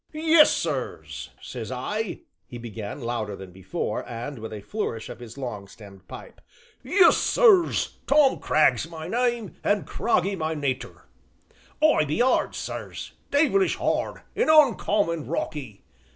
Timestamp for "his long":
5.19-5.67